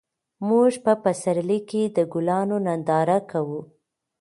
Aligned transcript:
موږ 0.47 0.71
په 0.85 0.93
پسرلي 1.03 1.59
کې 1.69 1.81
د 1.95 1.97
ګلانو 2.13 2.57
ننداره 2.67 3.19
کوو. 3.31 3.61